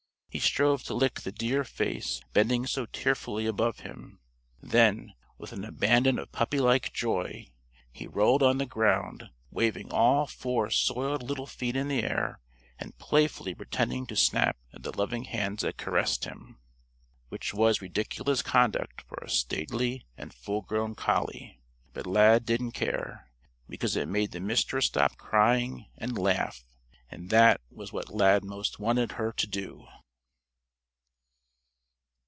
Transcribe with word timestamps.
He 0.33 0.39
strove 0.39 0.83
to 0.85 0.93
lick 0.93 1.15
the 1.19 1.33
dear 1.33 1.65
face 1.65 2.21
bending 2.31 2.65
so 2.65 2.85
tearfully 2.85 3.45
above 3.45 3.79
him. 3.81 4.21
Then, 4.61 5.13
with 5.37 5.51
an 5.51 5.65
abandon 5.65 6.17
of 6.17 6.31
puppylike 6.31 6.93
joy, 6.93 7.51
he 7.91 8.07
rolled 8.07 8.41
on 8.41 8.57
the 8.57 8.65
ground 8.65 9.29
waving 9.49 9.91
all 9.91 10.25
four 10.27 10.69
soiled 10.69 11.21
little 11.21 11.47
feet 11.47 11.75
in 11.75 11.89
the 11.89 12.01
air 12.05 12.39
and 12.79 12.97
playfully 12.97 13.53
pretending 13.53 14.05
to 14.07 14.15
snap 14.15 14.55
at 14.71 14.83
the 14.83 14.95
loving 14.97 15.25
hands 15.25 15.63
that 15.63 15.75
caressed 15.75 16.23
him. 16.23 16.59
Which 17.27 17.53
was 17.53 17.81
ridiculous 17.81 18.41
conduct 18.41 19.01
for 19.01 19.15
a 19.21 19.29
stately 19.29 20.05
and 20.17 20.33
full 20.33 20.61
grown 20.61 20.95
collie. 20.95 21.59
But 21.91 22.07
Lad 22.07 22.45
didn't 22.45 22.71
care, 22.71 23.29
because 23.67 23.97
it 23.97 24.07
made 24.07 24.31
the 24.31 24.39
Mistress 24.39 24.85
stop 24.85 25.17
crying 25.17 25.87
and 25.97 26.17
laugh. 26.17 26.63
And 27.09 27.29
that 27.31 27.59
was 27.69 27.91
what 27.91 28.07
Lad 28.15 28.45
most 28.45 28.79
wanted 28.79 29.11
her 29.11 29.33
to 29.33 29.45
do. 29.45 29.87